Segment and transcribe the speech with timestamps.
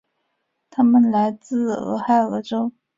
[0.71, 2.71] 他们来自俄亥俄州。